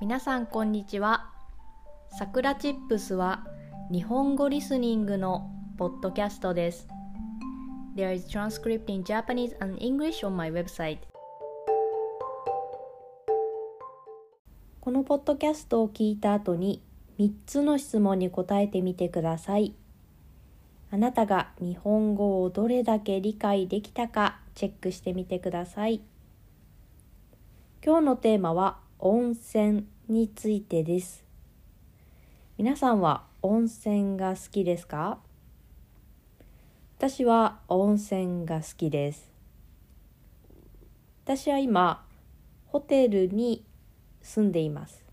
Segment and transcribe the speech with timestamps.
[0.00, 1.28] 皆さんこんにちは。
[2.16, 3.44] さくらチップスは
[3.90, 6.86] 日本語リスニングのポッドキャストです。
[7.96, 10.98] There is transcript in Japanese and English on my website.
[14.80, 16.80] このポッドキャストを聞いた後に
[17.18, 19.74] 3つの質問に答えてみてください。
[20.92, 26.00] あなたが日本語をどれだけ理解できたかチェックしてみてください。
[27.84, 31.22] 今日のテーマは温泉についてです。
[32.56, 35.18] 皆さんは温泉が好きですか？
[36.96, 39.30] 私は温泉が好きです。
[41.24, 42.04] 私は今、
[42.66, 43.64] ホテルに
[44.22, 45.04] 住んでいます。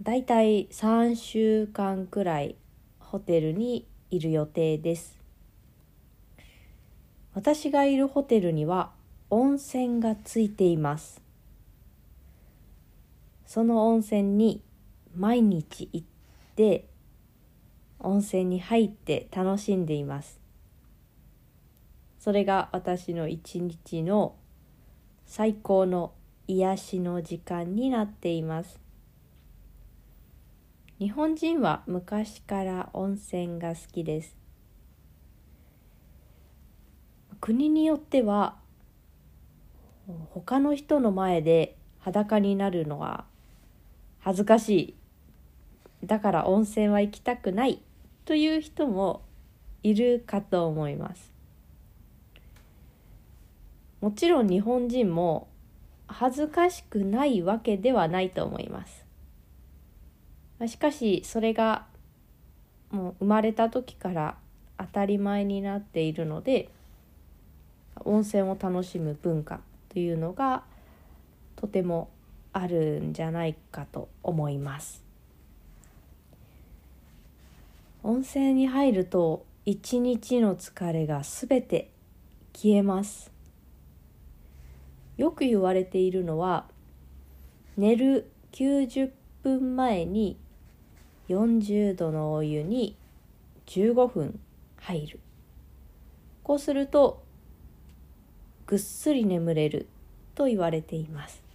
[0.00, 2.54] だいたい3週間くらい
[3.00, 5.18] ホテルにいる予定です。
[7.34, 8.92] 私がいるホテルには
[9.28, 11.20] 温泉がついています。
[13.48, 14.62] その温泉に
[15.16, 16.06] 毎日行っ
[16.54, 16.86] て
[17.98, 20.38] 温泉に入って楽しんでいます。
[22.18, 24.36] それが私の一日の
[25.24, 26.12] 最高の
[26.46, 28.78] 癒しの時間になっています。
[30.98, 34.36] 日本人は昔から温泉が好きです。
[37.40, 38.56] 国によっては
[40.34, 43.24] 他の人の前で裸になるのは
[44.28, 44.94] 恥ずかし
[46.02, 46.06] い。
[46.06, 47.80] だから温泉は行きたくない
[48.26, 49.22] という人も
[49.82, 51.32] いるかと思います。
[54.02, 55.48] もちろん日本人も
[56.08, 59.06] 恥ずかしくないわけではないと思います。
[60.66, 61.86] しかしそれが
[62.90, 64.36] もう生まれた時から
[64.76, 66.68] 当たり前になっているので
[68.04, 70.64] 温泉を楽しむ文化というのが
[71.56, 72.10] とても
[72.52, 75.02] あるんじゃないかと思います。
[78.02, 81.90] 温泉に入ると一日の疲れがすべて
[82.54, 83.30] 消えます。
[85.16, 86.64] よく言われているのは
[87.76, 89.10] 寝る90
[89.42, 90.38] 分前に
[91.28, 92.96] 40度のお湯に
[93.66, 94.40] 15分
[94.76, 95.20] 入る。
[96.42, 97.22] こうすると
[98.66, 99.86] ぐっすり眠れる
[100.34, 101.47] と言われています。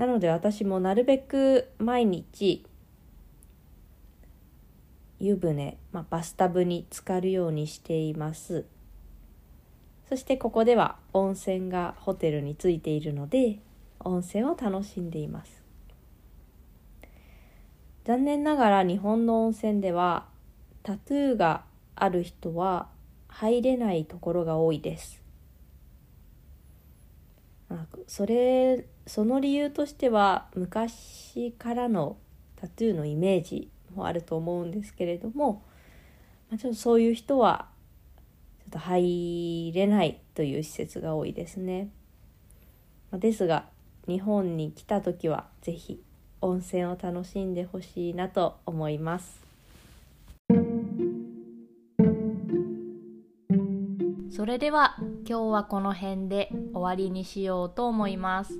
[0.00, 2.64] なので私もなるべく毎日
[5.18, 8.64] 湯船、まあ、バスタブに浸かるようにしています
[10.08, 13.58] そしてここでは温泉がホテルについているので
[13.98, 15.62] 温泉を楽しんでいます
[18.06, 20.24] 残念ながら日本の温泉では
[20.82, 22.88] タトゥーがある人は
[23.28, 25.20] 入れないところが多いです。
[28.06, 32.16] それその理由としては昔からの
[32.56, 35.62] タトゥーのイメージもあると思うんですけれども、
[36.50, 37.66] まあ、ちょっとそういう人は
[38.58, 41.90] ちょっと入れないという施設が多いですね。
[43.10, 43.66] まあ、ですが
[44.06, 46.02] 日本に来た時は是非
[46.40, 49.49] 温泉を楽しんでほしいなと思います。
[54.40, 54.96] それでは
[55.28, 58.58] 今日はこの辺で終わりにしようと思います。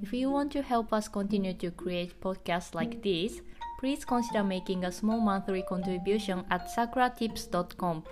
[0.00, 3.42] If you want to help us continue to create podcasts like this,
[3.82, 8.04] please consider making a small monthly contribution at sakuratips.com.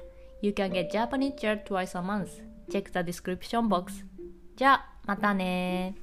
[0.43, 2.43] You can get Japanese chair twice a month.
[2.69, 4.05] Check the description box.
[4.57, 5.95] じゃあ、またね